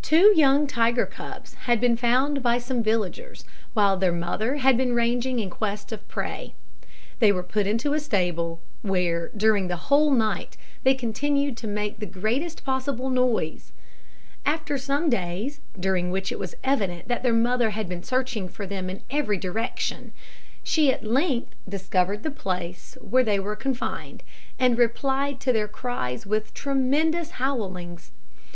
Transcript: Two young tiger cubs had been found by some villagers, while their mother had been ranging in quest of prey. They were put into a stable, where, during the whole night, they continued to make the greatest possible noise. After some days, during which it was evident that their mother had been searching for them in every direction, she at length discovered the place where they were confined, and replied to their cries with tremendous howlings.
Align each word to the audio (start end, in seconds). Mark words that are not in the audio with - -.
Two 0.00 0.32
young 0.34 0.66
tiger 0.66 1.04
cubs 1.04 1.52
had 1.68 1.78
been 1.78 1.94
found 1.94 2.42
by 2.42 2.56
some 2.56 2.82
villagers, 2.82 3.44
while 3.74 3.98
their 3.98 4.10
mother 4.10 4.56
had 4.56 4.78
been 4.78 4.94
ranging 4.94 5.40
in 5.40 5.50
quest 5.50 5.92
of 5.92 6.08
prey. 6.08 6.54
They 7.18 7.32
were 7.32 7.42
put 7.42 7.66
into 7.66 7.92
a 7.92 8.00
stable, 8.00 8.60
where, 8.80 9.28
during 9.36 9.68
the 9.68 9.76
whole 9.76 10.10
night, 10.10 10.56
they 10.84 10.94
continued 10.94 11.58
to 11.58 11.66
make 11.66 11.98
the 11.98 12.06
greatest 12.06 12.64
possible 12.64 13.10
noise. 13.10 13.72
After 14.46 14.78
some 14.78 15.10
days, 15.10 15.60
during 15.78 16.10
which 16.10 16.32
it 16.32 16.38
was 16.38 16.54
evident 16.64 17.08
that 17.08 17.22
their 17.22 17.34
mother 17.34 17.72
had 17.72 17.90
been 17.90 18.02
searching 18.02 18.48
for 18.48 18.64
them 18.66 18.88
in 18.88 19.02
every 19.10 19.36
direction, 19.36 20.12
she 20.62 20.90
at 20.90 21.04
length 21.04 21.54
discovered 21.68 22.22
the 22.22 22.30
place 22.30 22.96
where 23.02 23.22
they 23.22 23.38
were 23.38 23.54
confined, 23.54 24.22
and 24.58 24.78
replied 24.78 25.40
to 25.40 25.52
their 25.52 25.68
cries 25.68 26.24
with 26.24 26.54
tremendous 26.54 27.32
howlings. 27.32 28.12